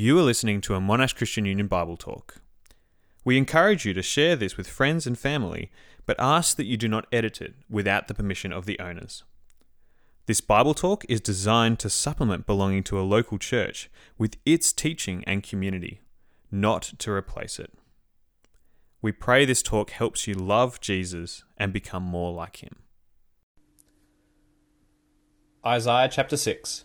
[0.00, 2.36] You are listening to a Monash Christian Union Bible Talk.
[3.24, 5.72] We encourage you to share this with friends and family,
[6.06, 9.24] but ask that you do not edit it without the permission of the owners.
[10.26, 15.24] This Bible Talk is designed to supplement belonging to a local church with its teaching
[15.26, 16.00] and community,
[16.48, 17.74] not to replace it.
[19.02, 22.84] We pray this talk helps you love Jesus and become more like him.
[25.66, 26.84] Isaiah chapter 6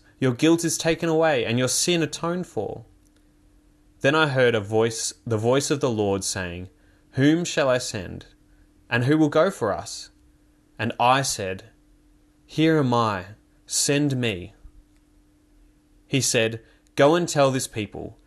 [0.21, 2.85] Your guilt is taken away, and your sin atoned for.
[3.99, 6.69] Then I heard a voice, the voice of the Lord, saying,
[7.11, 8.27] Whom shall I send?
[8.89, 10.11] And who will go for us?
[10.79, 11.65] And I said,
[12.45, 13.25] Here am I,
[13.65, 14.53] send me.
[16.07, 16.61] He said,
[16.95, 18.17] Go and tell this people,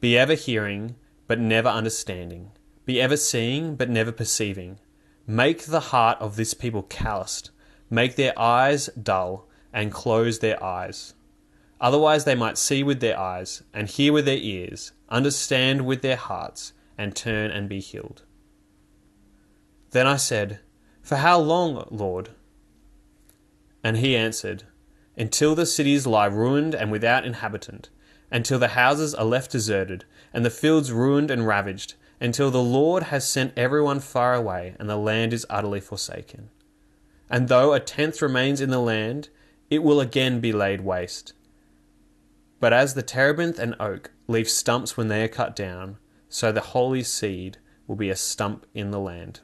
[0.00, 2.50] Be ever hearing, but never understanding
[2.88, 4.78] be ever seeing, but never perceiving.
[5.26, 7.50] Make the heart of this people calloused.
[7.90, 11.12] Make their eyes dull, and close their eyes.
[11.80, 16.16] Otherwise they might see with their eyes, and hear with their ears, understand with their
[16.16, 18.22] hearts, and turn and be healed.
[19.90, 20.60] Then I said,
[21.02, 22.30] For how long, Lord?
[23.84, 24.64] And he answered,
[25.16, 27.90] Until the cities lie ruined and without inhabitant,
[28.30, 30.04] until the houses are left deserted,
[30.34, 34.90] and the fields ruined and ravaged, until the Lord has sent everyone far away and
[34.90, 36.50] the land is utterly forsaken.
[37.30, 39.28] And though a tenth remains in the land,
[39.70, 41.32] it will again be laid waste.
[42.60, 45.98] But as the terebinth and oak leave stumps when they are cut down,
[46.28, 49.40] so the holy seed will be a stump in the land.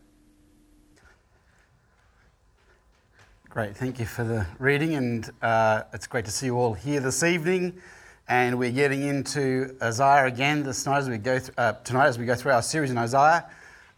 [3.49, 7.01] Great, thank you for the reading, and uh, it's great to see you all here
[7.01, 7.81] this evening
[8.29, 12.19] and we're getting into Isaiah again this night as we go th- uh, tonight as
[12.19, 13.49] we go through our series in Isaiah.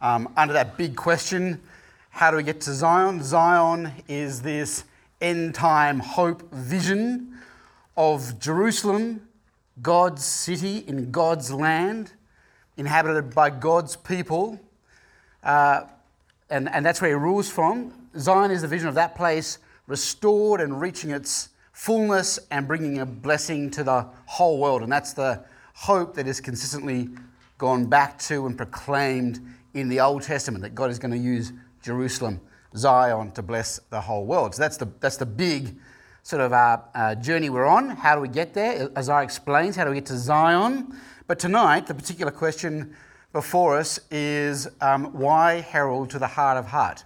[0.01, 1.61] Um, under that big question,
[2.09, 3.23] how do we get to Zion?
[3.23, 4.83] Zion is this
[5.21, 7.36] end time hope vision
[7.97, 9.27] of Jerusalem,
[9.81, 12.13] God's city in God's land,
[12.77, 14.59] inhabited by God's people,
[15.43, 15.81] uh,
[16.49, 17.91] and, and that's where He rules from.
[18.17, 23.05] Zion is the vision of that place restored and reaching its fullness and bringing a
[23.05, 24.83] blessing to the whole world.
[24.83, 25.43] And that's the
[25.73, 27.09] hope that is consistently
[27.57, 29.39] gone back to and proclaimed
[29.73, 32.41] in the Old Testament that God is going to use Jerusalem,
[32.75, 34.55] Zion, to bless the whole world.
[34.55, 35.75] So that's the, that's the big
[36.27, 37.87] sort of uh, uh, journey we're on.
[37.87, 38.89] How do we get there?
[38.97, 40.93] Isaiah explains how do we get to Zion.
[41.25, 42.93] But tonight, the particular question
[43.31, 47.05] before us is um, why herald to the heart of heart?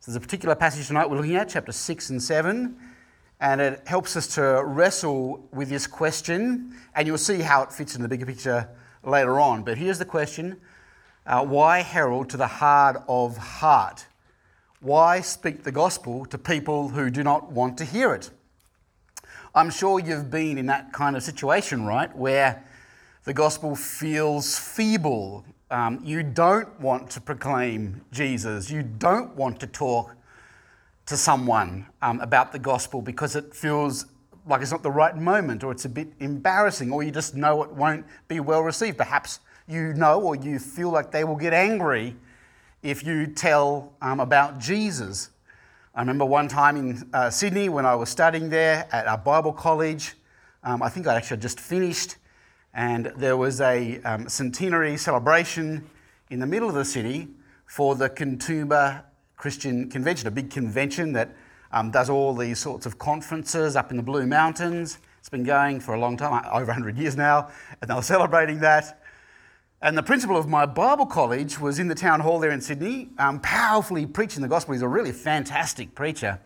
[0.00, 2.76] So there's a particular passage tonight we're looking at, chapter 6 and 7
[3.40, 7.96] and it helps us to wrestle with this question, and you'll see how it fits
[7.96, 8.68] in the bigger picture
[9.02, 9.62] later on.
[9.62, 10.60] But here's the question
[11.24, 14.04] uh, Why herald to the hard of heart?
[14.82, 18.30] Why speak the gospel to people who do not want to hear it?
[19.54, 22.14] I'm sure you've been in that kind of situation, right?
[22.16, 22.64] Where
[23.24, 25.44] the gospel feels feeble.
[25.70, 28.70] Um, you don't want to proclaim Jesus.
[28.70, 30.16] You don't want to talk
[31.04, 34.06] to someone um, about the gospel because it feels
[34.46, 37.62] like it's not the right moment or it's a bit embarrassing or you just know
[37.62, 38.96] it won't be well received.
[38.96, 42.16] Perhaps you know or you feel like they will get angry
[42.82, 45.28] if you tell um, about Jesus.
[45.94, 49.52] I remember one time in uh, Sydney when I was studying there at a Bible
[49.52, 50.14] college.
[50.62, 52.16] Um, I think I'd actually just finished,
[52.72, 55.84] and there was a um, centenary celebration
[56.30, 57.28] in the middle of the city
[57.66, 59.02] for the Katoomba
[59.36, 61.36] Christian convention, a big convention that
[61.72, 64.96] um, does all these sorts of conferences up in the Blue Mountains.
[65.18, 67.50] It's been going for a long time, over 100 years now,
[67.82, 69.01] and they were celebrating that.
[69.82, 73.08] And the principal of my Bible college was in the town hall there in Sydney,
[73.18, 74.74] um, powerfully preaching the gospel.
[74.74, 76.38] He's a really fantastic preacher.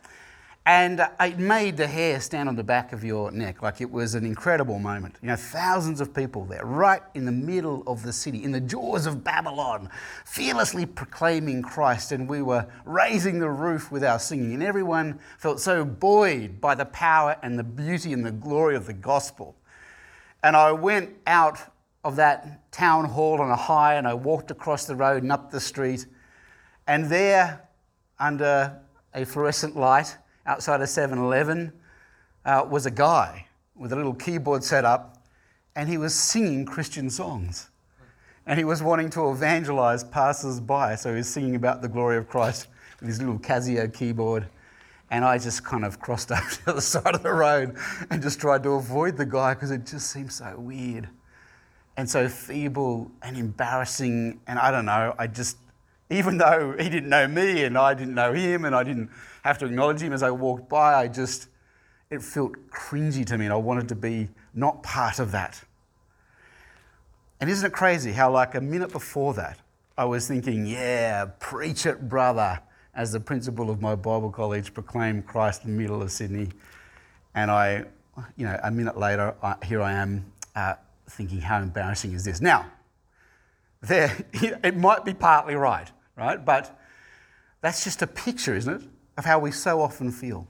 [0.64, 3.60] And uh, it made the hair stand on the back of your neck.
[3.60, 5.16] Like it was an incredible moment.
[5.20, 8.60] You know, thousands of people there, right in the middle of the city, in the
[8.60, 9.90] jaws of Babylon,
[10.24, 12.12] fearlessly proclaiming Christ.
[12.12, 14.54] And we were raising the roof with our singing.
[14.54, 18.86] And everyone felt so buoyed by the power and the beauty and the glory of
[18.86, 19.54] the gospel.
[20.42, 21.58] And I went out
[22.06, 25.50] of that town hall on a high and I walked across the road and up
[25.50, 26.06] the street.
[26.86, 27.68] And there,
[28.20, 28.80] under
[29.12, 30.16] a fluorescent light,
[30.46, 31.72] outside a 7 Eleven
[32.44, 35.18] uh, was a guy with a little keyboard set up,
[35.74, 37.70] and he was singing Christian songs.
[38.46, 42.18] And he was wanting to evangelize passers by, so he was singing about the glory
[42.18, 42.68] of Christ
[43.00, 44.46] with his little Casio keyboard.
[45.10, 47.74] And I just kind of crossed over to the side of the road
[48.10, 51.08] and just tried to avoid the guy because it just seemed so weird
[51.96, 54.40] and so feeble and embarrassing.
[54.46, 55.56] And I don't know, I just,
[56.10, 59.10] even though he didn't know me and I didn't know him and I didn't
[59.42, 60.94] have to acknowledge him as I walked by.
[60.94, 61.48] I just,
[62.10, 65.62] it felt cringy to me and I wanted to be not part of that.
[67.40, 69.58] And isn't it crazy how, like a minute before that,
[69.98, 72.60] I was thinking, yeah, preach it, brother,
[72.94, 76.48] as the principal of my Bible college proclaimed Christ in the middle of Sydney.
[77.34, 77.84] And I,
[78.36, 80.74] you know, a minute later, I, here I am uh,
[81.08, 82.40] thinking, how embarrassing is this?
[82.40, 82.66] Now,
[83.80, 86.44] there, it might be partly right, right?
[86.44, 86.78] But
[87.60, 88.88] that's just a picture, isn't it?
[89.16, 90.46] of how we so often feel.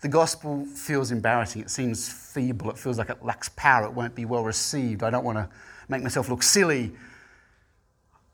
[0.00, 1.62] The gospel feels embarrassing.
[1.62, 2.70] It seems feeble.
[2.70, 3.86] It feels like it lacks power.
[3.86, 5.02] It won't be well received.
[5.02, 5.48] I don't want to
[5.88, 6.92] make myself look silly.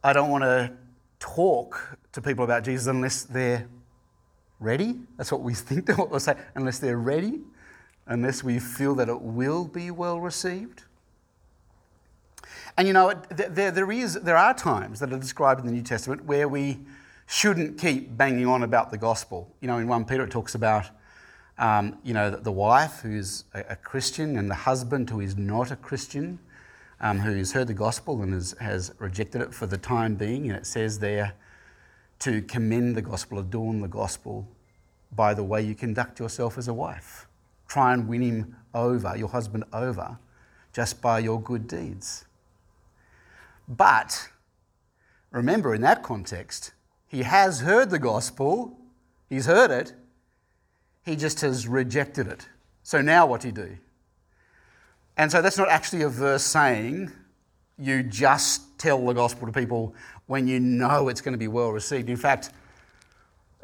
[0.03, 0.73] I don't want to
[1.19, 3.69] talk to people about Jesus unless they're
[4.61, 4.97] ready.
[5.17, 6.37] That's what we think they will say.
[6.55, 7.41] Unless they're ready,
[8.06, 10.85] unless we feel that it will be well received.
[12.78, 15.82] And you know, there, there, is, there are times that are described in the New
[15.82, 16.78] Testament where we
[17.26, 19.52] shouldn't keep banging on about the gospel.
[19.60, 20.86] You know, in 1 Peter it talks about,
[21.58, 25.72] um, you know, the wife who's a, a, Christian and the husband who is not
[25.72, 26.38] a Christian,
[27.00, 30.48] um, has heard the gospel and has, has rejected it for the time being.
[30.48, 31.34] And it says there
[32.20, 34.46] to commend the gospel, adorn the gospel
[35.16, 37.26] by the way you conduct yourself as a wife.
[37.66, 40.16] Try and win him over, your husband over,
[40.72, 42.25] just by your good deeds.
[43.69, 44.29] But
[45.31, 46.73] remember, in that context,
[47.06, 48.79] he has heard the gospel,
[49.29, 49.93] he's heard it,
[51.05, 52.49] he just has rejected it.
[52.82, 53.76] So now what do you do?
[55.17, 57.11] And so that's not actually a verse saying
[57.79, 59.94] you just tell the gospel to people
[60.26, 62.09] when you know it's going to be well received.
[62.09, 62.50] In fact,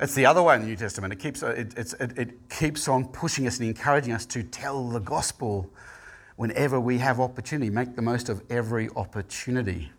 [0.00, 1.12] it's the other way in the New Testament.
[1.12, 4.98] It keeps, it, it, it keeps on pushing us and encouraging us to tell the
[4.98, 5.70] gospel
[6.36, 7.70] whenever we have opportunity.
[7.70, 9.90] Make the most of every opportunity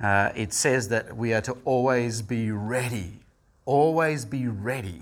[0.00, 3.20] uh, it says that we are to always be ready,
[3.64, 5.00] always be ready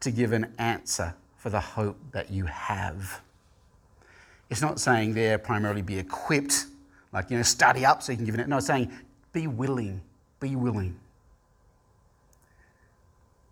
[0.00, 3.20] to give an answer for the hope that you have.
[4.50, 6.66] It's not saying there primarily be equipped,
[7.12, 8.46] like, you know, study up so you can give it.
[8.46, 8.92] No, it's saying
[9.32, 10.00] be willing,
[10.38, 10.96] be willing.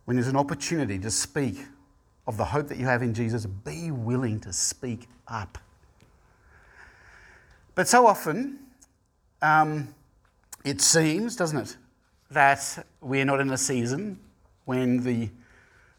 [0.05, 1.59] When there's an opportunity to speak
[2.26, 5.59] of the hope that you have in Jesus, be willing to speak up.
[7.75, 8.61] But so often,
[9.43, 9.94] um,
[10.65, 11.76] it seems, doesn't it,
[12.31, 14.19] that we're not in a season
[14.65, 15.29] when the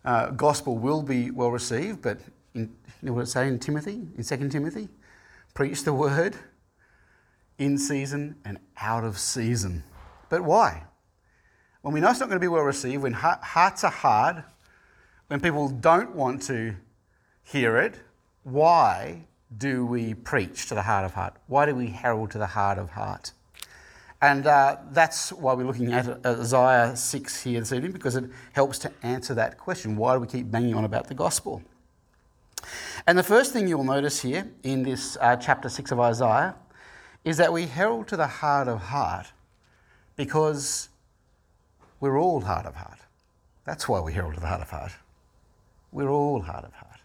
[0.04, 2.20] uh, gospel will be well received, but
[2.54, 2.62] in,
[3.02, 4.90] you know what it say in Timothy, in 2 Timothy?
[5.54, 6.36] Preach the word
[7.58, 9.84] in season and out of season.
[10.30, 10.84] But why?
[11.82, 14.44] When we know it's not going to be well received, when hearts are hard,
[15.28, 16.76] when people don't want to
[17.44, 18.00] hear it,
[18.44, 19.28] why
[19.58, 21.36] do we preach to the heart of heart?
[21.48, 23.32] Why do we herald to the heart of heart?
[24.22, 28.80] And uh, that's why we're looking at Isaiah 6 here this evening, because it helps
[28.80, 29.96] to answer that question.
[29.98, 31.62] Why do we keep banging on about the gospel?
[33.06, 36.56] And the first thing you'll notice here in this uh, chapter 6 of Isaiah
[37.24, 39.32] is that we herald to the heart of heart
[40.16, 40.90] because
[42.00, 43.00] we're all heart of heart.
[43.66, 44.92] That's why we herald to the heart of heart.
[45.96, 47.00] We're all hard of heart.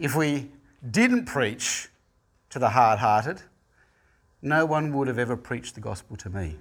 [0.00, 0.48] If we
[0.90, 1.88] didn't preach
[2.48, 3.42] to the hard hearted,
[4.40, 6.56] no one would have ever preached the gospel to me.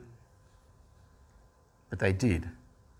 [1.89, 2.49] But they did.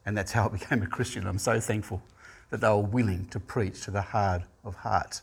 [0.05, 1.27] And that's how I became a Christian.
[1.27, 2.01] I'm so thankful
[2.49, 5.19] that they were willing to preach to the hard of heart.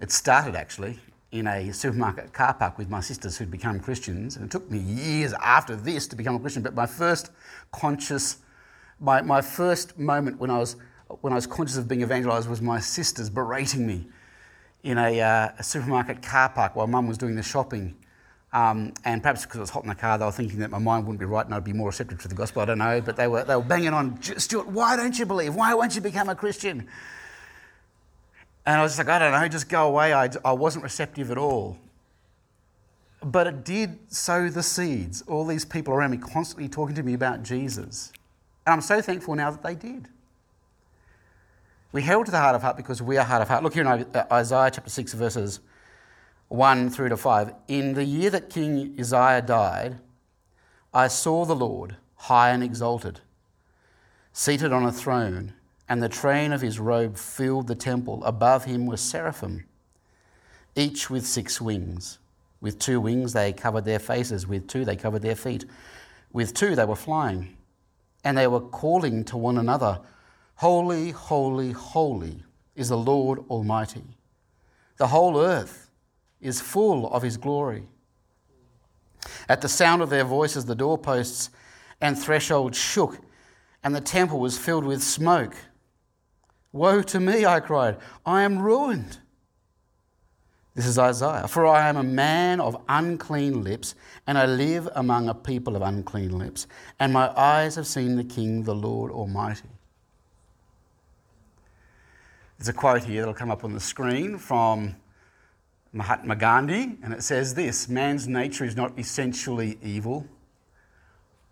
[0.00, 1.00] It started actually
[1.32, 4.36] in a supermarket car park with my sisters who'd become Christians.
[4.36, 6.62] And it took me years after this to become a Christian.
[6.62, 7.32] But my first
[7.72, 8.36] conscious,
[9.00, 10.76] my, my first moment when I, was,
[11.22, 14.06] when I was conscious of being evangelized was my sisters berating me
[14.82, 17.96] in a, uh, a supermarket car park while mum was doing the shopping
[18.52, 20.78] Um, and perhaps because it was hot in the car, they were thinking that my
[20.78, 22.62] mind wouldn't be right and I'd be more receptive to the gospel.
[22.62, 23.00] I don't know.
[23.00, 25.54] But they were, they were banging on, Stuart, why don't you believe?
[25.54, 26.88] Why won't you become a Christian?
[28.66, 30.12] And I was just like, I don't know, just go away.
[30.12, 31.78] I, I wasn't receptive at all.
[33.22, 35.22] But it did sow the seeds.
[35.28, 38.12] All these people around me constantly talking to me about Jesus.
[38.66, 40.08] And I'm so thankful now that they did.
[41.92, 43.64] We held to the heart of heart because we are heart of heart.
[43.64, 45.60] Look here in uh, Isaiah chapter 6, verses
[46.48, 47.52] 1 through to 5.
[47.68, 49.98] In the year that King Uzziah died,
[50.94, 53.20] I saw the Lord high and exalted,
[54.32, 55.54] seated on a throne,
[55.88, 58.22] and the train of his robe filled the temple.
[58.24, 59.64] Above him were seraphim,
[60.76, 62.18] each with six wings.
[62.60, 65.64] With two wings they covered their faces, with two they covered their feet,
[66.32, 67.56] with two they were flying,
[68.24, 70.00] and they were calling to one another,
[70.56, 74.04] Holy, holy, holy is the Lord Almighty.
[74.98, 75.90] The whole earth
[76.40, 77.84] is full of his glory.
[79.48, 81.50] At the sound of their voices, the doorposts
[82.00, 83.18] and threshold shook,
[83.82, 85.54] and the temple was filled with smoke.
[86.72, 89.18] Woe to me, I cried, I am ruined.
[90.74, 91.48] This is Isaiah.
[91.48, 93.94] For I am a man of unclean lips,
[94.26, 96.66] and I live among a people of unclean lips,
[97.00, 99.68] and my eyes have seen the King, the Lord Almighty.
[102.58, 104.94] There's a quote here that'll come up on the screen from
[105.92, 110.26] Mahatma Gandhi, and it says this Man's nature is not essentially evil.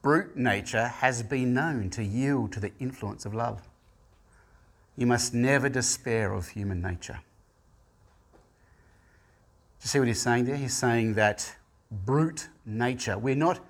[0.00, 3.62] Brute nature has been known to yield to the influence of love.
[4.96, 7.20] You must never despair of human nature.
[9.78, 10.56] Do you see what he's saying there?
[10.56, 11.54] He's saying that
[11.90, 13.60] brute nature, we're not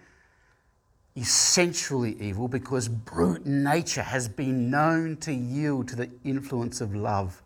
[1.17, 7.43] essentially evil because brute nature has been known to yield to the influence of love.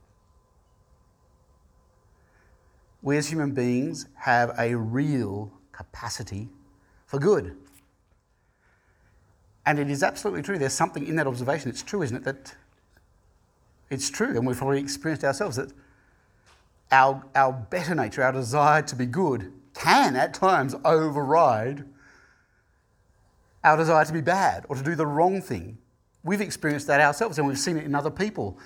[3.00, 6.48] We as human beings have a real capacity
[7.06, 7.56] for good.
[9.66, 10.58] And it is absolutely true.
[10.58, 11.68] There's something in that observation.
[11.70, 12.24] It's true, isn't it?
[12.24, 12.54] That
[13.90, 15.72] it's true, and we've probably experienced ourselves that
[16.92, 21.84] our, our better nature, our desire to be good, can at times override
[23.64, 25.78] our desire to be bad or to do the wrong thing.
[26.22, 28.58] We've experienced that ourselves and we've seen it in other people.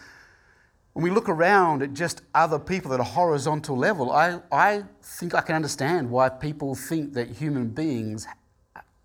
[0.92, 5.34] When we look around at just other people at a horizontal level, I, I think
[5.34, 8.26] I can understand why people think that human beings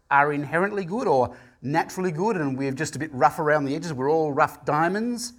[0.10, 3.94] are inherently good or naturally good and we're just a bit rough around the edges.
[3.94, 5.34] We're all rough diamonds.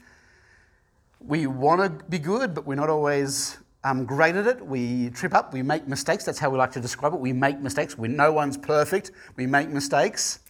[1.21, 4.65] We want to be good, but we're not always um, great at it.
[4.65, 6.25] We trip up, we make mistakes.
[6.25, 7.21] That's how we like to describe it.
[7.21, 7.99] We make mistakes.
[7.99, 9.11] We, no one's perfect.
[9.37, 10.41] We make mistakes.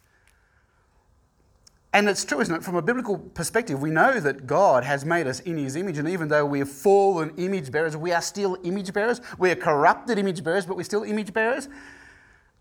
[1.94, 2.64] And it's true, isn't it?
[2.64, 6.08] From a biblical perspective, we know that God has made us in His image, and
[6.08, 9.20] even though we are fallen image bearers, we are still image bearers.
[9.38, 11.68] We are corrupted image bearers, but we're still image bearers.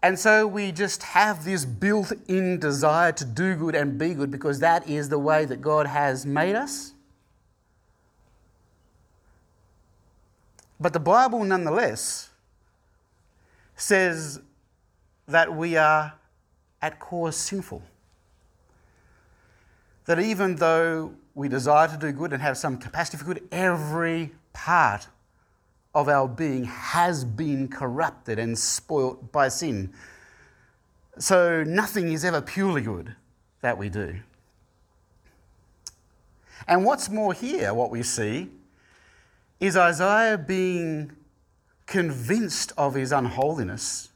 [0.04, 4.32] And so we just have this built in desire to do good and be good
[4.32, 6.94] because that is the way that God has made us.
[10.82, 12.32] But the Bible, nonetheless,
[13.76, 14.42] says
[15.28, 16.14] that we are
[16.82, 17.84] at core sinful.
[20.06, 24.32] That even though we desire to do good and have some capacity for good, every
[24.54, 25.08] part
[25.94, 29.94] of our being has been corrupted and spoilt by sin.
[31.20, 33.16] So nothing is ever purely good
[33.62, 34.16] that we do.
[36.68, 38.50] And what's more here, what we see
[39.62, 41.12] is Isaiah being
[41.86, 44.10] convinced of his unholiness,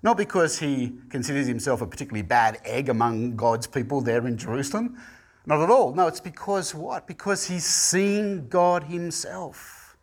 [0.00, 4.96] not because he considers himself a particularly bad egg among God's people there in Jerusalem.
[5.44, 5.92] Not at all.
[5.92, 7.06] No, it's because what?
[7.06, 9.96] Because he's seen God himself.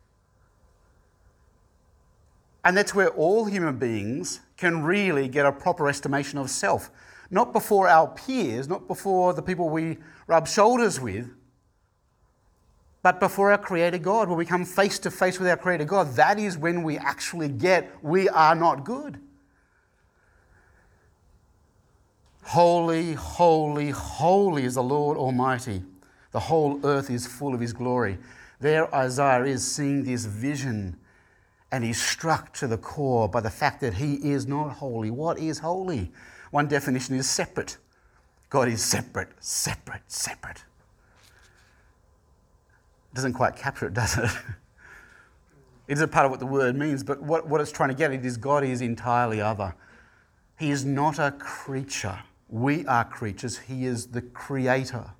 [2.65, 6.89] And that's where all human beings can really get a proper estimation of self.
[7.29, 11.29] Not before our peers, not before the people we rub shoulders with,
[13.05, 16.15] but before our Creator God, when we come face to face with our Creator God,
[16.15, 19.19] that is when we actually get we are not good.
[22.41, 25.83] Holy, holy, holy is the Lord Almighty.
[26.31, 28.17] The whole earth is full of His glory.
[28.59, 30.97] There, Isaiah is seeing this vision
[31.71, 35.11] and he's struck to the core by the fact that he is not holy.
[35.11, 36.11] What is holy?
[36.49, 37.77] One definition is separate.
[38.49, 40.63] God is separate, separate, separate
[43.15, 44.23] doesn't quite capture it, does it?
[45.87, 47.95] it is a part of what the word means, but what, what it's trying to
[47.95, 49.73] get at is God is entirely other.
[50.59, 52.19] He is not a creature.
[52.49, 53.57] We are creatures.
[53.57, 55.11] He is the creator.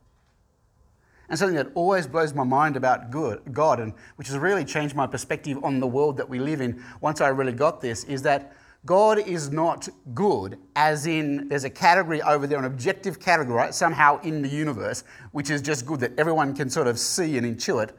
[1.27, 4.95] And something that always blows my mind about good, God, and which has really changed
[4.95, 8.21] my perspective on the world that we live in once I really got this, is
[8.23, 13.55] that God is not good, as in there's a category over there, an objective category,
[13.55, 17.37] right, somehow in the universe, which is just good that everyone can sort of see
[17.37, 17.91] and intuit,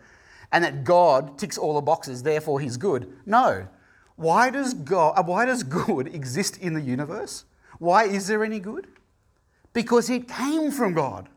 [0.52, 3.12] and that God ticks all the boxes, therefore he's good.
[3.26, 3.66] No.
[4.14, 7.44] Why does God uh, why does good exist in the universe?
[7.78, 8.86] Why is there any good?
[9.72, 11.28] Because it came from God.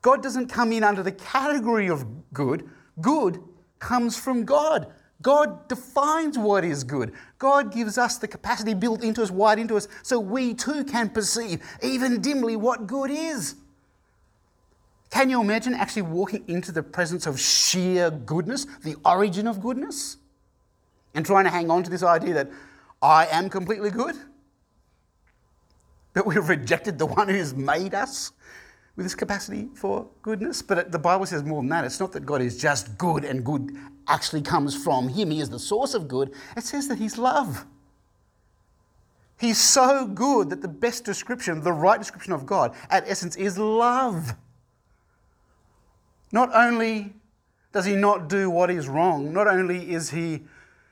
[0.00, 2.70] God doesn't come in under the category of good.
[3.00, 3.42] Good
[3.78, 4.90] comes from God.
[5.22, 7.12] God defines what is good.
[7.38, 11.10] God gives us the capacity built into us, wired into us, so we too can
[11.10, 13.56] perceive, even dimly, what good is.
[15.10, 20.16] Can you imagine actually walking into the presence of sheer goodness, the origin of goodness,
[21.14, 22.50] and trying to hang on to this idea that
[23.02, 24.16] I am completely good?
[26.14, 28.32] But we've rejected the one who has made us
[28.96, 30.62] with this capacity for goodness.
[30.62, 31.84] But the Bible says more than that.
[31.84, 33.76] It's not that God is just good and good
[34.10, 36.32] actually comes from Him, He is the source of good.
[36.56, 37.64] It says that He's love.
[39.38, 43.56] He's so good that the best description, the right description of God, at essence, is
[43.56, 44.34] love.
[46.30, 47.14] Not only
[47.72, 50.42] does He not do what is wrong, not only is He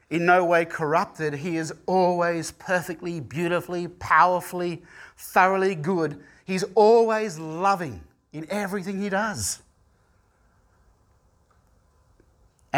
[0.08, 4.82] in no way corrupted, He is always perfectly, beautifully, powerfully,
[5.16, 8.00] thoroughly good He's always loving
[8.32, 9.60] in everything he does.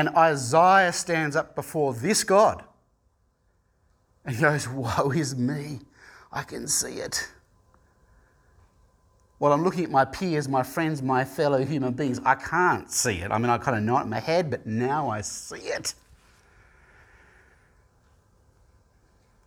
[0.01, 2.65] And Isaiah stands up before this God
[4.25, 5.81] and he goes, Woe is me.
[6.33, 7.29] I can see it.
[9.37, 13.19] While I'm looking at my peers, my friends, my fellow human beings, I can't see
[13.19, 13.31] it.
[13.31, 15.93] I mean, I kind of know it in my head, but now I see it.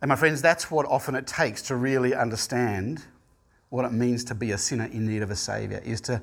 [0.02, 3.02] And my friends, that's what often it takes to really understand
[3.70, 6.22] what it means to be a sinner in need of a Saviour is to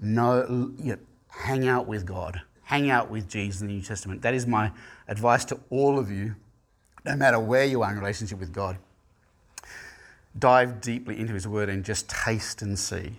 [0.00, 0.98] know, you know,
[1.28, 4.22] hang out with God, hang out with Jesus in the New Testament.
[4.22, 4.70] That is my
[5.08, 6.36] advice to all of you,
[7.04, 8.78] no matter where you are in relationship with God.
[10.38, 13.16] Dive deeply into His Word and just taste and see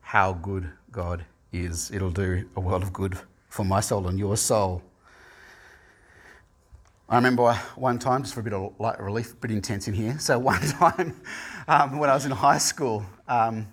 [0.00, 1.90] how good God is.
[1.90, 3.18] It'll do a world of good
[3.50, 4.80] for my soul and your soul.
[7.06, 9.92] I remember one time, just for a bit of light relief, a bit intense in
[9.92, 10.18] here.
[10.18, 11.20] So, one time
[11.68, 13.66] um, when I was in high school, um,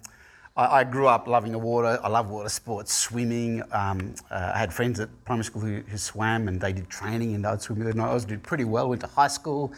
[0.56, 2.00] I, I, grew up loving the water.
[2.04, 3.64] I love water sports, swimming.
[3.72, 7.36] Um, uh, I had friends at primary school who, who, swam and they did training
[7.36, 8.02] and I'd swim with them.
[8.02, 8.90] I always did pretty well.
[8.90, 9.74] Went to high school.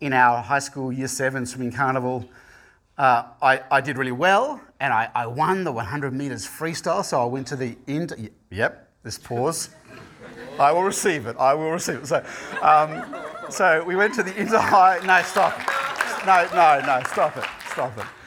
[0.00, 2.28] In our high school year seven swimming carnival,
[2.98, 7.04] uh, I, I, did really well and I, I, won the 100 metres freestyle.
[7.04, 8.30] So I went to the end.
[8.50, 9.70] Yep, this pause.
[10.58, 11.36] I will receive it.
[11.38, 12.06] I will receive it.
[12.06, 12.24] So,
[12.62, 13.04] um,
[13.50, 15.00] so we went to the inter high.
[15.04, 15.58] No, stop.
[16.26, 17.44] No, no, no, stop it.
[17.72, 18.23] Stop it.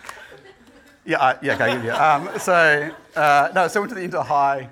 [1.07, 2.15] Yeah, uh, yeah, okay, yeah.
[2.15, 4.69] Um, so, uh, no, so I went to the inter high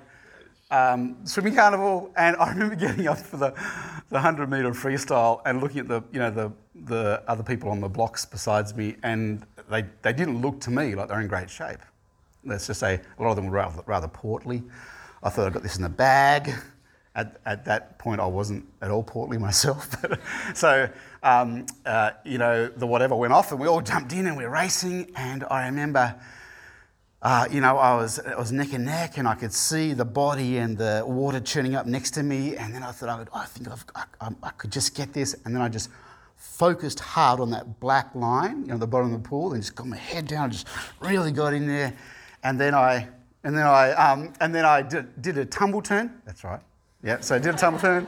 [0.70, 3.52] um, swimming carnival, and I remember getting up for the,
[4.10, 6.52] the 100 metre freestyle and looking at the, you know, the,
[6.84, 10.94] the other people on the blocks besides me, and they, they didn't look to me
[10.94, 11.78] like they're in great shape.
[12.44, 14.62] Let's just say a lot of them were rather, rather portly.
[15.22, 16.52] I thought I got this in the bag
[17.16, 19.96] at, at that point, I wasn't at all portly myself.
[20.54, 20.88] So,
[21.22, 24.44] um, uh, you know, the whatever went off and we all jumped in and we
[24.44, 25.10] were racing.
[25.16, 26.14] And I remember,
[27.22, 30.58] uh, you know, I was, was neck and neck and I could see the body
[30.58, 32.54] and the water churning up next to me.
[32.56, 35.34] And then I thought, I, would, I think I, I, I could just get this.
[35.44, 35.88] And then I just
[36.36, 39.74] focused hard on that black line, you know, the bottom of the pool and just
[39.74, 40.68] got my head down, just
[41.00, 41.96] really got in there.
[42.42, 43.08] And then I,
[43.42, 46.20] and then I, um, and then I did, did a tumble turn.
[46.26, 46.60] That's right.
[47.06, 48.04] Yeah, so I did a tumble turn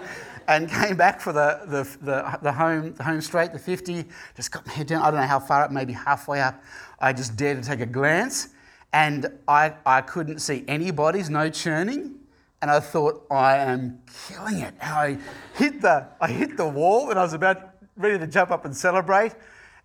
[0.49, 4.51] and came back for the, the, the, the, home, the home straight, the 50, just
[4.51, 5.03] got my head down.
[5.03, 6.61] I don't know how far up, maybe halfway up.
[6.99, 8.49] I just dared to take a glance
[8.93, 12.17] and I, I couldn't see any bodies, no churning.
[12.61, 14.75] And I thought, I am killing it.
[14.81, 15.19] And I
[15.55, 18.77] hit the, I hit the wall and I was about ready to jump up and
[18.77, 19.33] celebrate.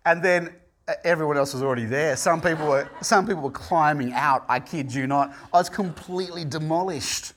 [0.04, 0.56] And then
[0.88, 2.16] uh, everyone else was already there.
[2.16, 4.44] Some people were, some people were climbing out.
[4.48, 5.32] I kid you not.
[5.52, 7.32] I was completely demolished.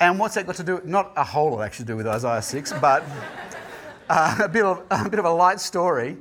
[0.00, 0.80] And what's that got to do?
[0.82, 3.04] Not a whole lot actually to do with Isaiah 6, but
[4.08, 6.16] uh, a, bit of, a bit of a light story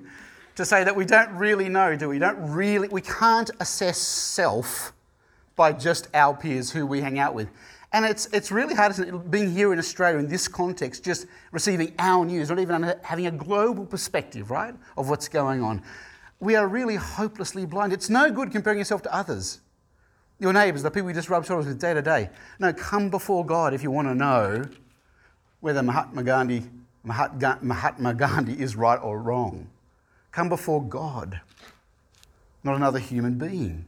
[0.55, 2.15] to say that we don't really know, do we?
[2.15, 2.19] we?
[2.19, 4.91] Don't really, we can't assess self
[5.55, 7.47] by just our peers who we hang out with.
[7.93, 8.93] And it's, it's really hard,
[9.31, 13.31] being here in Australia in this context, just receiving our news, not even having a
[13.31, 15.81] global perspective, right, of what's going on.
[16.41, 17.93] We are really hopelessly blind.
[17.93, 19.61] It's no good comparing yourself to others
[20.39, 22.29] your neighbours, the people you just rub shoulders with day to day.
[22.59, 24.65] No, come before God if you want to know
[25.59, 26.63] whether Mahatma Gandhi,
[27.03, 29.67] Mahatma Gandhi is right or wrong.
[30.31, 31.41] Come before God,
[32.63, 33.85] not another human being.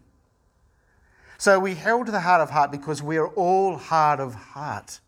[1.37, 4.99] So we herald the heart of heart because we are all hard of heart.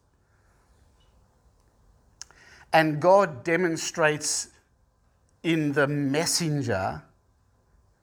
[2.71, 4.47] And God demonstrates
[5.43, 7.03] in the messenger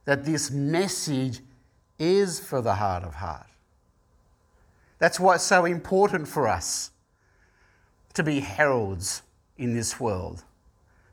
[0.05, 1.41] that this message
[2.01, 3.47] is for the heart of heart.
[4.99, 6.91] That's why it's so important for us
[8.15, 9.23] to be heralds
[9.57, 10.43] in this world,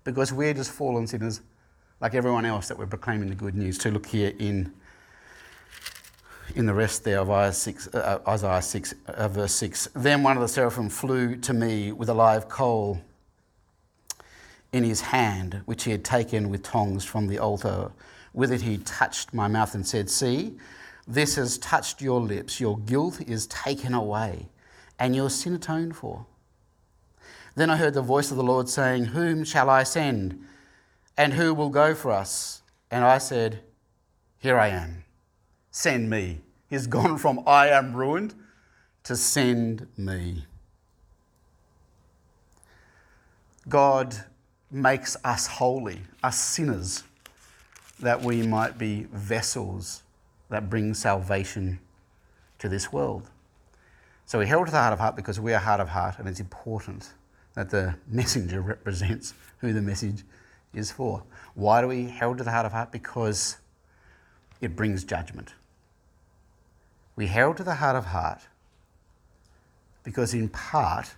[0.04, 1.42] because we're just fallen sinners
[2.00, 3.92] like everyone else that we're proclaiming the good news to.
[3.92, 4.72] Look here in,
[6.56, 9.90] in the rest there of Isaiah 6, uh, Isaiah 6 uh, verse 6.
[9.94, 13.02] Then one of the seraphim flew to me with a live coal
[14.72, 17.92] in his hand, which he had taken with tongs from the altar.
[18.38, 20.60] With it he touched my mouth and said, See,
[21.08, 22.60] this has touched your lips.
[22.60, 24.50] Your guilt is taken away,
[25.00, 26.28] and your sin atoned for.
[27.56, 30.40] Then I heard the voice of the Lord saying, Whom shall I send?
[31.18, 32.62] And who will go for us?
[32.92, 33.62] And I said,
[34.38, 35.04] Here I am.
[35.72, 36.42] Send me.
[36.70, 38.36] He's gone from I am ruined
[39.06, 40.46] to send me.
[43.68, 44.16] God
[44.70, 47.04] makes us holy, us sinners,
[48.00, 50.04] that we might be vessels
[50.50, 51.80] that bring salvation
[52.60, 53.30] to this world.
[54.26, 56.28] So we herald to the heart of heart because we are heart of heart, and
[56.28, 57.14] it's important
[57.54, 60.24] that the messenger represents who the message
[60.74, 61.24] is for.
[61.56, 62.92] Why do we herald to the heart of heart?
[62.92, 63.58] Because
[64.62, 65.54] it brings judgment.
[67.16, 68.42] We herald to the heart of heart
[70.04, 71.16] because, in part,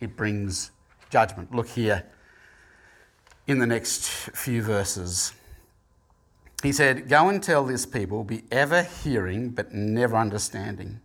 [0.00, 0.70] it brings
[1.10, 1.54] judgment.
[1.54, 2.04] Look here
[3.46, 5.32] in the next few verses.
[6.62, 11.00] He said, Go and tell this people, be ever hearing but never understanding,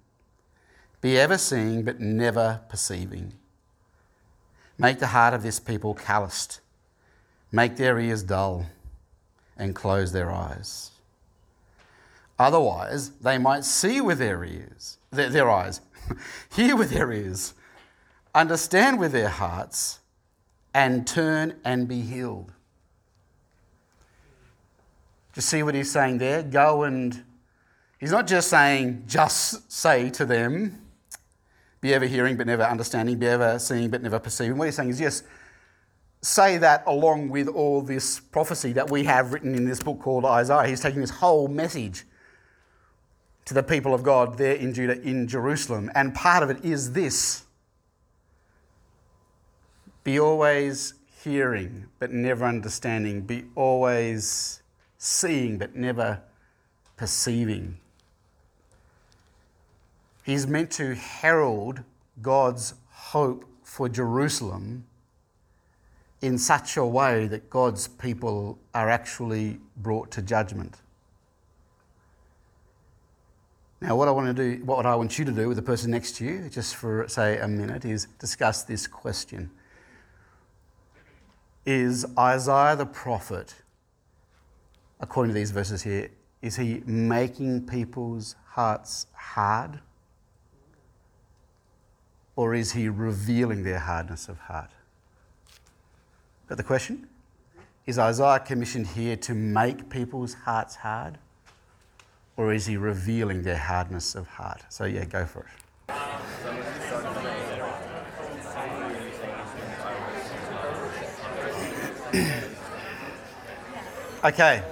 [1.01, 3.33] be ever seeing but never perceiving.
[4.77, 6.59] Make the heart of this people calloused,
[7.51, 8.65] make their ears dull,
[9.57, 10.91] and close their eyes.
[12.37, 15.79] Otherwise, they might see with their ears, their, their eyes,
[16.53, 17.53] hear with their ears,
[18.33, 19.99] understand with their hearts,
[20.73, 22.51] and turn and be healed.
[25.35, 26.41] Do you see what he's saying there?
[26.41, 27.23] Go and.
[27.99, 30.81] He's not just saying, just say to them,
[31.81, 34.57] be ever hearing but never understanding, be ever seeing but never perceiving.
[34.57, 35.23] What he's saying is, yes,
[36.21, 40.25] say that along with all this prophecy that we have written in this book called
[40.25, 40.67] Isaiah.
[40.67, 42.05] He's taking this whole message
[43.45, 45.91] to the people of God there in Judah, in Jerusalem.
[45.95, 47.43] And part of it is this
[50.03, 50.93] be always
[51.23, 53.21] hearing, but never understanding.
[53.21, 54.61] Be always
[55.05, 56.19] seeing, but never
[56.97, 57.77] perceiving.
[60.23, 61.81] He's meant to herald
[62.21, 64.85] God's hope for Jerusalem
[66.21, 70.81] in such a way that God's people are actually brought to judgment.
[73.81, 75.91] Now, what I want to do, what I want you to do with the person
[75.91, 79.51] next to you, just for say a minute, is discuss this question
[81.65, 83.55] is Isaiah the prophet,
[84.99, 86.09] according to these verses here,
[86.41, 89.79] is he making people's hearts hard?
[92.35, 94.71] Or is he revealing their hardness of heart?
[96.47, 97.07] Got the question?
[97.85, 101.17] Is Isaiah commissioned here to make people's hearts hard?
[102.37, 104.63] Or is he revealing their hardness of heart?
[104.69, 105.65] So, yeah, go for it.
[114.23, 114.63] okay.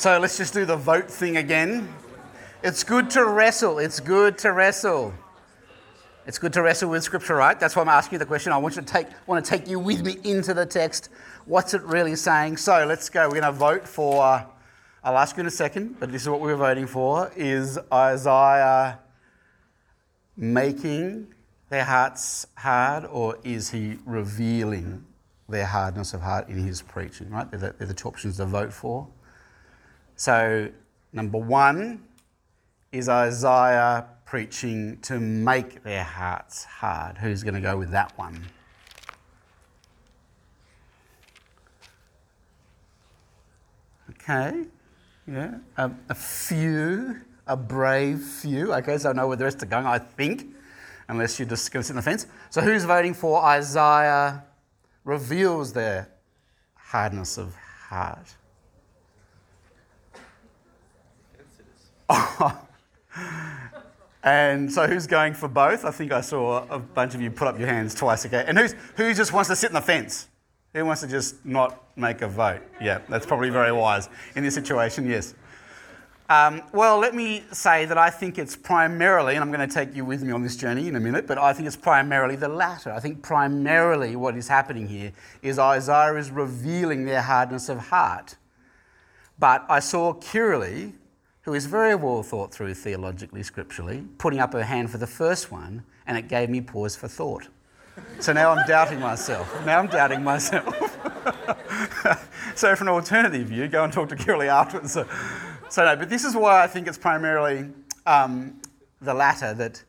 [0.00, 1.86] So let's just do the vote thing again.
[2.62, 3.78] It's good to wrestle.
[3.78, 5.12] It's good to wrestle.
[6.26, 7.60] It's good to wrestle with scripture, right?
[7.60, 8.50] That's why I'm asking you the question.
[8.50, 11.10] I want you to take want to take you with me into the text.
[11.44, 12.56] What's it really saying?
[12.56, 13.28] So let's go.
[13.28, 14.46] We're going to vote for uh,
[15.04, 17.78] I'll ask you in a second, but this is what we were voting for is
[17.92, 19.00] Isaiah
[20.34, 21.26] making
[21.68, 25.04] their hearts hard or is he revealing
[25.46, 27.50] their hardness of heart in his preaching, right?
[27.50, 29.06] They're the, they're the two options to vote for.
[30.20, 30.68] So,
[31.14, 32.04] number one
[32.92, 37.16] is Isaiah preaching to make their hearts hard.
[37.16, 38.44] Who's going to go with that one?
[44.10, 44.64] Okay,
[45.26, 48.74] yeah, a few, a brave few.
[48.74, 50.54] Okay, so I know where the rest are going, I think,
[51.08, 52.26] unless you're just going to sit on the fence.
[52.50, 54.44] So, who's voting for Isaiah
[55.02, 56.10] reveals their
[56.74, 58.36] hardness of heart.
[64.22, 65.84] and so who's going for both?
[65.84, 68.46] I think I saw a bunch of you put up your hands twice again.
[68.46, 70.28] And who's, who just wants to sit on the fence?
[70.74, 72.62] Who wants to just not make a vote?
[72.80, 74.08] Yeah, that's probably very wise.
[74.36, 75.34] In this situation, yes.
[76.28, 79.96] Um, well, let me say that I think it's primarily, and I'm going to take
[79.96, 82.48] you with me on this journey in a minute, but I think it's primarily the
[82.48, 82.92] latter.
[82.92, 85.10] I think primarily what is happening here
[85.42, 88.36] is Isaiah is revealing their hardness of heart.
[89.40, 90.92] But I saw Kirili,
[91.42, 95.50] who is very well thought through theologically, scripturally, putting up her hand for the first
[95.50, 97.48] one, and it gave me pause for thought.
[98.18, 99.48] So now I'm doubting myself.
[99.64, 100.74] Now I'm doubting myself.
[102.54, 104.92] so, for an alternative view, go and talk to Kirili afterwards.
[104.92, 105.06] So,
[105.68, 107.68] so, no, but this is why I think it's primarily
[108.06, 108.60] um,
[109.00, 109.82] the latter that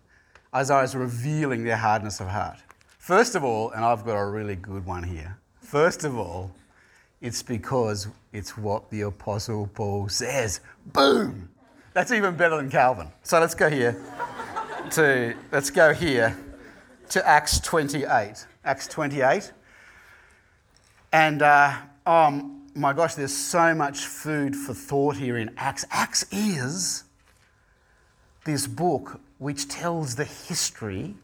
[0.54, 2.60] Isaiah is revealing their hardness of heart.
[2.98, 5.38] First of all, and I've got a really good one here.
[5.60, 6.52] First of all,
[7.22, 10.60] it's because it's what the Apostle Paul says.
[10.88, 11.50] Boom!
[11.94, 13.10] That's even better than Calvin.
[13.24, 14.02] So let's go here
[14.92, 16.38] to let's go here
[17.10, 18.46] to Acts 28.
[18.64, 19.52] Acts 28.
[21.14, 25.86] And uh, um, my gosh, there's so much food for thought here in Acts.
[25.92, 27.04] Acts is
[28.46, 31.16] this book which tells the history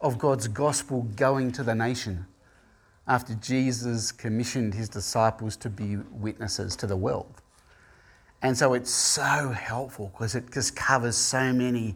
[0.00, 2.26] of God's gospel going to the nation
[3.06, 7.42] after Jesus commissioned his disciples to be witnesses to the world.
[8.42, 11.94] And so it's so helpful because it just covers so many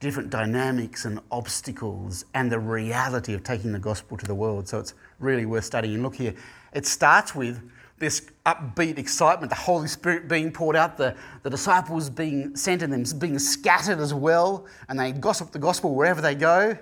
[0.00, 4.68] different dynamics and obstacles and the reality of taking the gospel to the world.
[4.68, 5.94] So it's really worth studying.
[5.94, 6.34] And look here,
[6.72, 7.60] it starts with
[7.98, 12.92] this upbeat excitement, the Holy Spirit being poured out, the, the disciples being sent and
[12.92, 16.78] them being scattered as well, and they gossip the gospel wherever they go.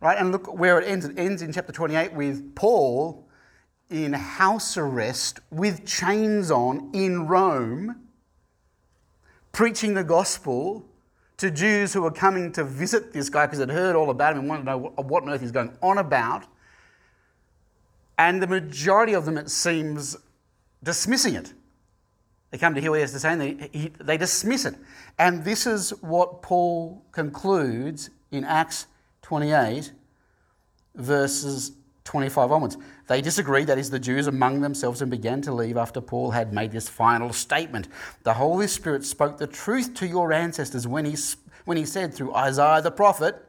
[0.00, 0.18] Right?
[0.18, 1.04] And look where it ends.
[1.04, 3.26] It ends in chapter 28 with Paul
[3.90, 8.08] in house arrest with chains on in Rome,
[9.52, 10.86] preaching the gospel
[11.36, 14.40] to Jews who were coming to visit this guy because they'd heard all about him
[14.40, 16.46] and wanted to know what on earth he's going on about.
[18.16, 20.16] And the majority of them, it seems,
[20.82, 21.52] dismissing it.
[22.50, 24.74] They come to hear what he has to say and they, he, they dismiss it.
[25.18, 28.86] And this is what Paul concludes in Acts
[29.30, 29.92] 28,
[30.96, 31.70] verses
[32.02, 32.76] 25 onwards.
[33.06, 36.52] They disagreed, that is, the Jews among themselves, and began to leave after Paul had
[36.52, 37.86] made this final statement.
[38.24, 41.16] The Holy Spirit spoke the truth to your ancestors when he,
[41.64, 43.40] when he said through Isaiah the prophet,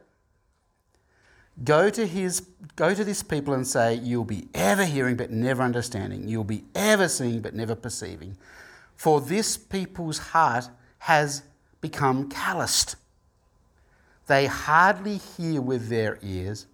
[1.64, 5.64] Go to, his, go to this people and say, You'll be ever hearing but never
[5.64, 6.28] understanding.
[6.28, 8.36] You'll be ever seeing but never perceiving.
[8.94, 10.68] For this people's heart
[10.98, 11.42] has
[11.80, 12.94] become calloused.
[14.26, 16.66] They hardly hear with their ears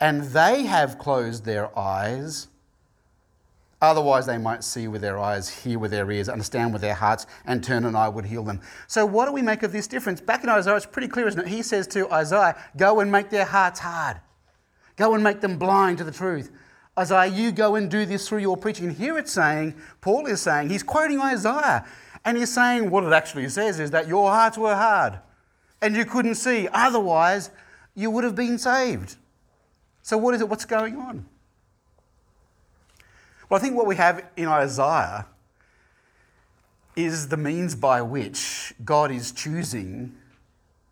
[0.00, 2.48] and they have closed their eyes.
[3.80, 7.26] Otherwise, they might see with their eyes, hear with their ears, understand with their hearts,
[7.44, 8.60] and turn and I would heal them.
[8.86, 10.20] So, what do we make of this difference?
[10.20, 11.48] Back in Isaiah, it's pretty clear, isn't it?
[11.48, 14.18] He says to Isaiah, Go and make their hearts hard,
[14.96, 16.50] go and make them blind to the truth.
[16.98, 18.86] Isaiah, you go and do this through your preaching.
[18.86, 21.84] And here it's saying, Paul is saying, he's quoting Isaiah,
[22.24, 25.20] and he's saying what it actually says is that your hearts were hard
[25.82, 26.68] and you couldn't see.
[26.72, 27.50] Otherwise,
[27.94, 29.16] you would have been saved.
[30.02, 30.48] So, what is it?
[30.48, 31.26] What's going on?
[33.48, 35.26] Well, I think what we have in Isaiah
[36.96, 40.14] is the means by which God is choosing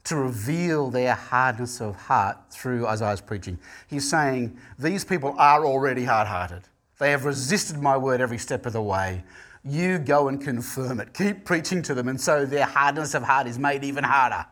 [0.04, 3.58] to reveal their hardness of heart through Isaiah's preaching.
[3.88, 6.62] He's saying, These people are already hard hearted.
[6.98, 9.24] They have resisted my word every step of the way.
[9.64, 11.14] You go and confirm it.
[11.14, 14.44] Keep preaching to them, and so their hardness of heart is made even harder.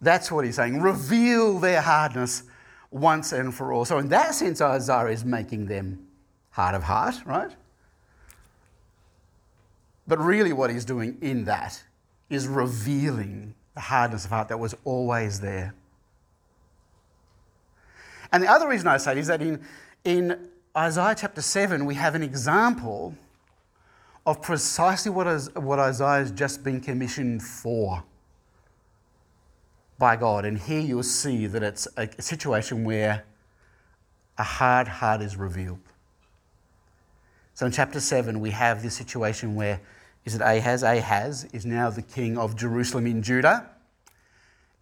[0.00, 0.80] That's what he's saying.
[0.80, 2.44] Reveal their hardness
[2.90, 3.84] once and for all.
[3.84, 6.06] So, in that sense, Isaiah is making them
[6.50, 7.50] hard of heart, right?
[10.06, 11.82] But really, what he's doing in that
[12.28, 15.74] is revealing the hardness of heart that was always there.
[18.32, 19.60] And the other reason I say it is that in,
[20.04, 23.14] in Isaiah chapter 7, we have an example
[24.26, 28.04] of precisely what, is, what Isaiah has just been commissioned for
[30.00, 30.44] by God.
[30.44, 33.22] And here you'll see that it's a, situation where
[34.36, 35.78] a hard heart is revealed.
[37.54, 39.80] So in chapter 7, we have this situation where
[40.24, 40.82] is it Ahaz?
[40.82, 43.70] Ahaz is now the king of Jerusalem in Judah.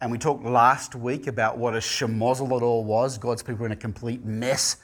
[0.01, 3.17] And we talked last week about what a shemozzle it all was.
[3.17, 4.77] God's people in a complete mess.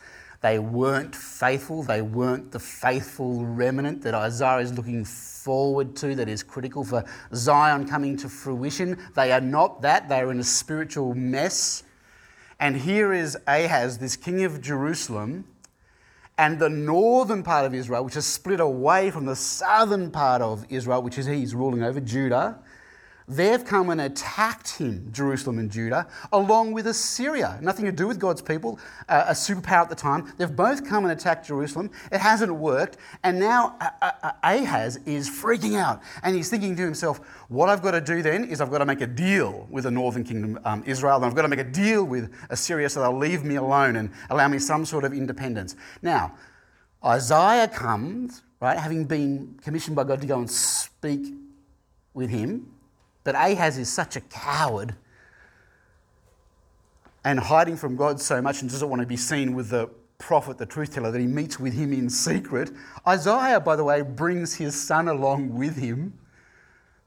[0.46, 1.82] They weren't faithful.
[1.82, 7.04] They weren't the faithful remnant that Isaiah is looking forward to, that is critical for
[7.34, 8.96] Zion coming to fruition.
[9.16, 10.08] They are not that.
[10.08, 11.82] They are in a spiritual mess.
[12.60, 15.46] And here is Ahaz, this king of Jerusalem,
[16.38, 20.64] and the northern part of Israel, which is split away from the southern part of
[20.70, 22.60] Israel, which is he's ruling over Judah.
[23.28, 27.58] They've come and attacked him, Jerusalem and Judah, along with Assyria.
[27.60, 28.78] Nothing to do with God's people,
[29.10, 30.32] uh, a superpower at the time.
[30.38, 31.90] They've both come and attacked Jerusalem.
[32.12, 32.98] It hasn't worked.
[33.24, 36.04] And now uh, uh, Ahaz is freaking out.
[36.22, 37.18] And he's thinking to himself,
[37.50, 39.92] what I've got to do then is I've got to make a deal with the
[39.92, 43.18] northern kingdom, um, Israel, and I've got to make a deal with Assyria so they'll
[43.18, 45.76] leave me alone and allow me some sort of independence.
[46.04, 46.36] Now,
[47.04, 51.34] Isaiah comes, right, having been commissioned by God to go and speak
[52.14, 52.75] with him
[53.26, 54.96] but Ahaz is such a coward
[57.26, 60.60] and hiding from God so much and doesn't want to be seen with the prophet,
[60.60, 62.72] the truth teller, that he meets with him in secret.
[63.06, 66.14] Isaiah, by the way, brings his son along with him.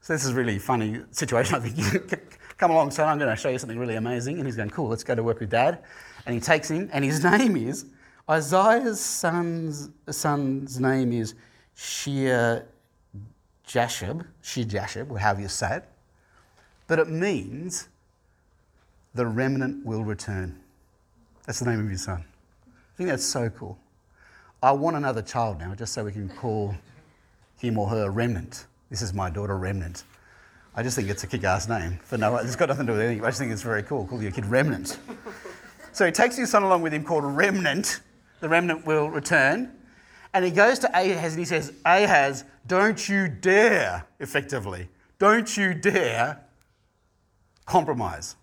[0.01, 1.55] So this is a really funny situation.
[1.63, 4.39] I think, come along, son, I'm going to show you something really amazing.
[4.39, 5.83] And he's going, cool, let's go to work with dad.
[6.25, 7.85] And he takes him, and his name is,
[8.29, 11.33] Isaiah's son's, son's name is
[11.75, 12.67] Shear
[13.65, 15.85] Jashub, Shear Jashub, however you say it
[16.89, 17.87] but it means
[19.13, 20.59] the remnant will return.
[21.45, 22.25] That's the name of your son.
[22.67, 23.77] I think that's so cool.
[24.61, 26.75] I want another child now, just so we can call
[27.59, 28.65] him or her Remnant.
[28.89, 30.03] This is my daughter, Remnant.
[30.75, 31.99] I just think it's a kick ass name.
[32.09, 33.23] But no, it's got nothing to do with anything.
[33.23, 34.05] I just think it's very cool.
[34.05, 34.97] Call your kid Remnant.
[35.91, 38.01] so he takes his son along with him called Remnant.
[38.39, 39.71] The remnant will return.
[40.33, 45.73] And he goes to Ahaz and he says, Ahaz, don't you dare, effectively, don't you
[45.73, 46.43] dare
[47.69, 48.35] compromise.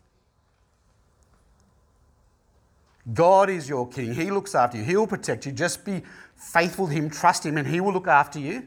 [3.12, 4.14] God is your king.
[4.14, 4.84] He looks after you.
[4.84, 5.52] He will protect you.
[5.52, 6.02] Just be
[6.36, 8.66] faithful to Him, trust Him, and He will look after you.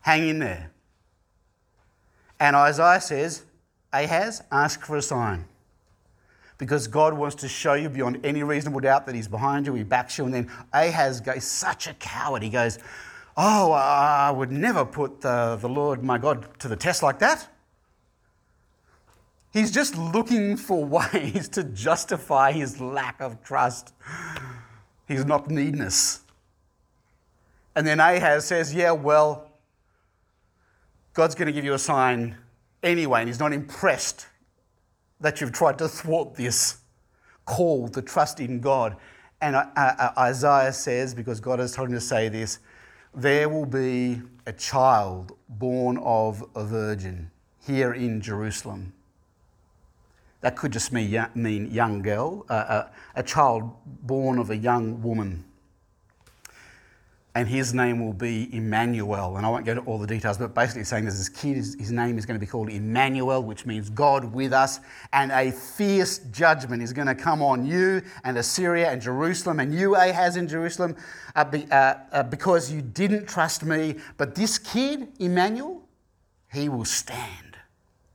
[0.00, 0.70] Hang in there.
[2.38, 3.44] And Isaiah says,
[3.92, 5.46] Ahaz, ask for a sign.
[6.58, 9.84] Because God wants to show you beyond any reasonable doubt that He's behind you, He
[9.84, 10.24] backs you.
[10.24, 12.42] And then Ahaz goes, such a coward.
[12.42, 12.78] He goes,
[13.36, 17.48] Oh, I would never put the, the Lord my God to the test like that.
[19.52, 23.92] He's just looking for ways to justify his lack of trust,
[25.06, 26.20] his not needness.
[27.74, 29.50] And then Ahaz says, Yeah, well,
[31.14, 32.36] God's going to give you a sign
[32.82, 34.26] anyway, and he's not impressed
[35.20, 36.78] that you've tried to thwart this
[37.44, 38.96] call to trust in God.
[39.40, 42.58] And uh, uh, Isaiah says, because God has told him to say this,
[43.14, 47.30] there will be a child born of a virgin
[47.64, 48.92] here in Jerusalem.
[50.42, 55.44] That could just mean young girl, a child born of a young woman.
[57.34, 59.38] And his name will be Emmanuel.
[59.38, 61.90] And I won't go into all the details, but basically saying there's this kid, his
[61.90, 64.80] name is going to be called Emmanuel, which means God with us.
[65.14, 69.72] And a fierce judgment is going to come on you and Assyria and Jerusalem and
[69.72, 70.94] you, Ahaz, in Jerusalem,
[71.34, 73.96] uh, uh, uh, because you didn't trust me.
[74.18, 75.88] But this kid, Emmanuel,
[76.52, 77.56] he will stand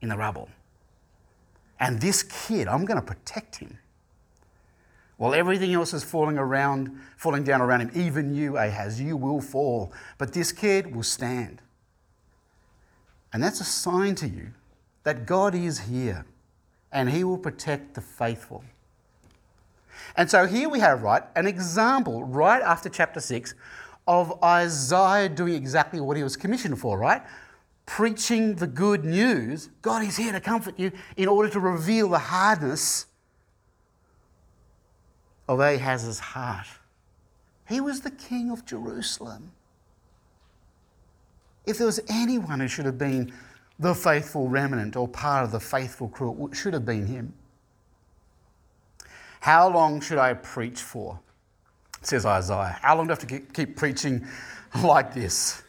[0.02, 0.48] in the rubble.
[1.80, 3.78] And this kid, I'm going to protect him.
[5.18, 9.42] While everything else is falling around, falling down around him, even you, Ahaz, you will
[9.42, 9.92] fall.
[10.18, 11.62] But this kid will stand.
[13.34, 14.50] And that's a sign to you
[15.04, 16.26] that God is here
[16.92, 18.64] and he will protect the faithful.
[20.16, 23.56] And so here we have, right, an example right after chapter 6
[24.08, 27.22] of Isaiah doing exactly what he was commissioned for, right?
[27.88, 32.20] Preaching the good news, God is here to comfort you in order to reveal the
[32.20, 33.08] hardness
[35.48, 36.68] of Ahaz's heart.
[37.68, 39.52] He was the king of Jerusalem.
[41.66, 43.34] If there was anyone who should have been
[43.80, 47.34] the faithful remnant or part of the faithful crew, it should have been him.
[49.40, 51.20] How long should I preach for?
[52.02, 52.78] Says Isaiah.
[52.82, 54.28] How long do I have to keep preaching
[54.84, 55.64] like this?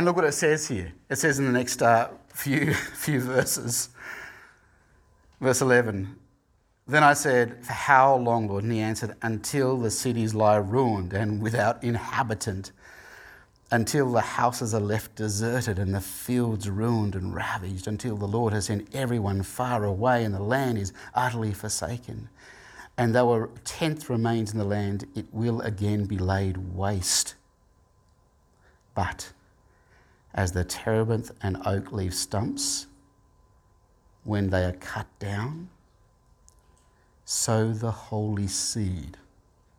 [0.00, 0.94] And look what it says here.
[1.10, 3.90] It says in the next uh, few, few verses,
[5.42, 6.16] verse 11.
[6.86, 8.64] Then I said, For how long, Lord?
[8.64, 12.72] And he answered, Until the cities lie ruined and without inhabitant,
[13.70, 18.54] until the houses are left deserted and the fields ruined and ravaged, until the Lord
[18.54, 22.30] has sent everyone far away and the land is utterly forsaken.
[22.96, 27.34] And though a tenth remains in the land, it will again be laid waste.
[28.94, 29.32] But
[30.34, 32.86] as the terebinth and oak leaf stumps
[34.24, 35.68] when they are cut down,
[37.24, 39.16] so the holy seed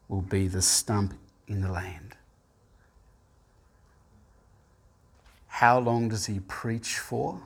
[0.08, 1.14] will be the stump
[1.48, 2.16] in the land.
[5.48, 7.40] How long does he preach for?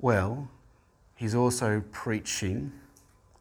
[0.00, 0.48] Well,
[1.14, 2.72] he's also preaching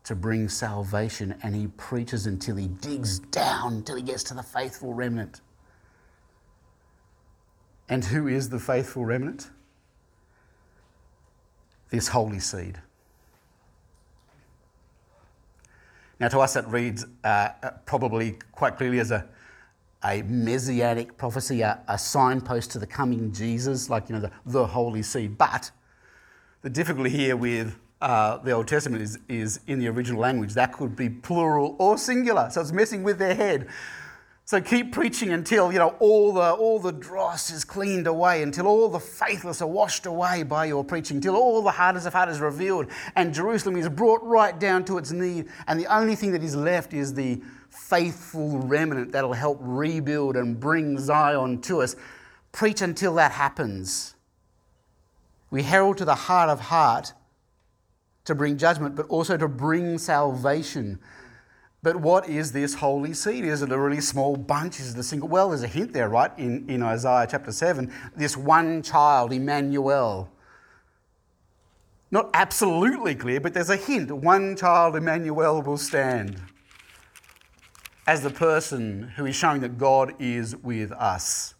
[0.04, 4.44] to bring salvation, and he preaches until he digs down, until he gets to the
[4.44, 5.42] faithful remnant.
[7.92, 9.50] And who is the faithful remnant?
[11.90, 12.80] This holy seed.
[16.18, 17.50] Now, to us, that reads uh,
[17.86, 19.28] probably quite clearly as a,
[20.06, 24.68] a messianic prophecy, a, a, signpost to the coming Jesus, like, you know, the, the
[24.68, 25.38] holy seed.
[25.38, 25.72] But
[26.62, 30.54] the difficulty here with uh, the Old Testament is, is in the original language.
[30.54, 32.50] That could be plural or singular.
[32.52, 33.68] So it's messing with their head.
[34.52, 38.68] So keep preaching until you know all the all the dross is cleaned away, until
[38.68, 42.28] all the faithless are washed away by your preaching, until all the hardness of heart
[42.28, 46.34] is revealed, and Jerusalem is brought right down to its need, and the only thing
[46.34, 51.96] that is left is the faithful remnant that'll help rebuild and bring Zion to us.
[52.52, 54.16] Preach until that happens.
[55.50, 57.14] We herald to the heart of heart
[58.26, 61.00] to bring judgment, but also to bring salvation.
[61.84, 63.44] But what is this holy seed?
[63.44, 64.80] Is it a really small bunch?
[64.80, 65.28] Is it a single?
[65.30, 66.32] Well, there's a hint there, right?
[66.38, 70.30] In, in Isaiah chapter 7, this one child, Emmanuel.
[72.12, 74.12] Not absolutely clear, but there's a hint.
[74.12, 76.40] One child, Emmanuel, will stand
[78.06, 81.56] as the person who is showing that God is with us.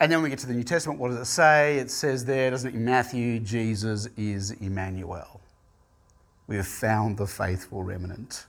[0.00, 1.78] And then we get to the New Testament, what does it say?
[1.78, 5.40] It says there, doesn't it, Matthew, Jesus is Emmanuel.
[6.46, 8.46] We have found the faithful remnant.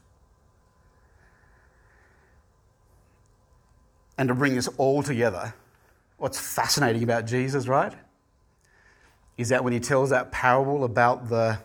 [4.18, 5.54] And to bring this all together,
[6.16, 7.92] what's fascinating about Jesus, right?
[9.36, 11.58] Is that when he tells that parable about the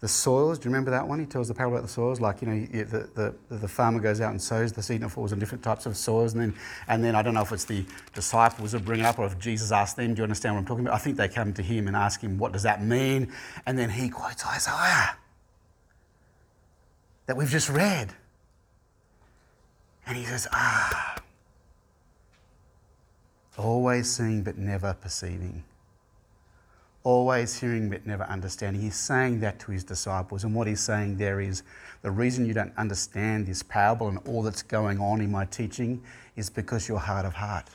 [0.00, 1.20] the soils, do you remember that one?
[1.20, 4.22] He tells the parable about the soils, like, you know, the, the, the farmer goes
[4.22, 6.32] out and sows the seed and it falls on different types of soils.
[6.32, 6.54] And then,
[6.88, 7.84] and then I don't know if it's the
[8.14, 10.66] disciples that bring it up or if Jesus asked them, do you understand what I'm
[10.66, 10.94] talking about?
[10.94, 13.30] I think they come to him and ask him, what does that mean?
[13.66, 15.16] And then he quotes Isaiah
[17.26, 18.14] that we've just read.
[20.06, 21.16] And he says, ah,
[23.58, 25.62] always seeing but never perceiving
[27.02, 28.82] always hearing but never understanding.
[28.82, 30.44] He's saying that to his disciples.
[30.44, 31.62] And what he's saying there is
[32.02, 36.02] the reason you don't understand this parable and all that's going on in my teaching
[36.36, 37.66] is because you're hard of heart.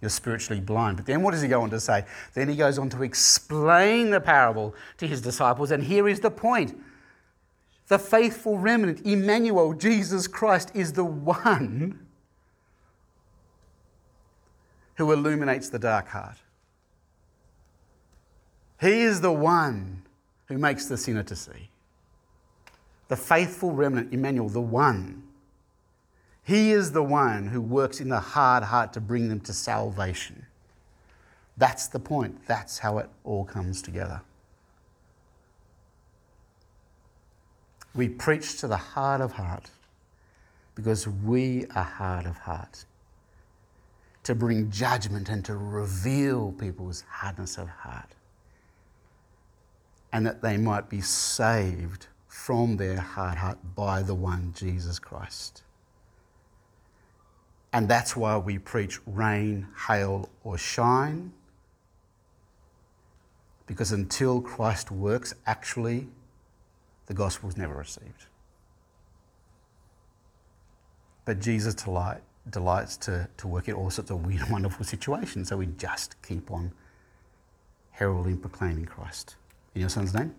[0.00, 0.96] You're spiritually blind.
[0.96, 2.04] But then what does he go on to say?
[2.34, 5.72] Then he goes on to explain the parable to his disciples.
[5.72, 6.78] And here is the point
[7.88, 12.06] the faithful remnant, Emmanuel, Jesus Christ, is the one
[14.96, 16.36] who illuminates the dark heart.
[18.80, 20.02] He is the one
[20.46, 21.70] who makes the sinner to see.
[23.08, 25.24] The faithful remnant, Emmanuel, the one.
[26.44, 30.46] He is the one who works in the hard heart to bring them to salvation.
[31.56, 32.46] That's the point.
[32.46, 34.22] That's how it all comes together.
[37.94, 39.70] We preach to the heart of heart
[40.76, 42.84] because we are hard of heart
[44.22, 48.14] to bring judgment and to reveal people's hardness of heart
[50.12, 55.62] and that they might be saved from their hard heart by the one Jesus Christ.
[57.72, 61.32] And that's why we preach rain, hail, or shine.
[63.66, 66.08] Because until Christ works, actually,
[67.06, 68.26] the gospel is never received.
[71.26, 75.48] But Jesus delight, delights to, to work in all sorts of weird wonderful situations.
[75.48, 76.72] So we just keep on
[77.90, 79.36] heralding, proclaiming Christ.
[79.78, 80.34] Your son's name.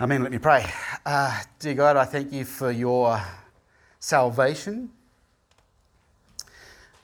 [0.00, 0.24] Amen.
[0.24, 0.66] Let me pray.
[1.06, 3.22] Uh, dear God, I thank you for your
[4.00, 4.90] salvation.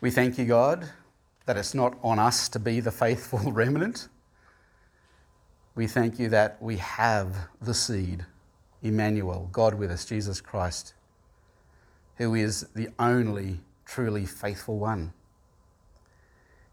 [0.01, 0.91] We thank you, God,
[1.47, 4.09] that it's not on us to be the faithful remnant.
[5.77, 8.27] We thank you that we have the seed,
[8.83, 10.95] Emmanuel, God with us, Jesus Christ,
[12.17, 15.13] who is the only truly faithful one.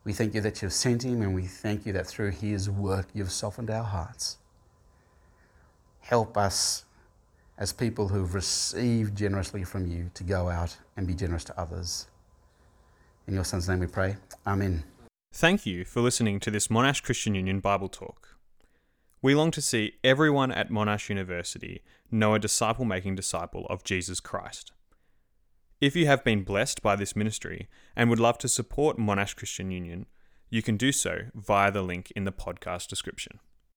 [0.05, 3.07] We thank you that you've sent him, and we thank you that through his work
[3.13, 4.37] you've softened our hearts.
[5.99, 6.85] Help us
[7.57, 12.07] as people who've received generously from you to go out and be generous to others.
[13.27, 14.17] In your son's name we pray.
[14.45, 14.83] Amen.
[15.33, 18.37] Thank you for listening to this Monash Christian Union Bible Talk.
[19.23, 21.81] We long to see everyone at Monash University
[22.11, 24.71] know a disciple making disciple of Jesus Christ.
[25.81, 27.67] If you have been blessed by this ministry
[27.97, 30.05] and would love to support Monash Christian Union,
[30.49, 33.39] you can do so via the link in the podcast description.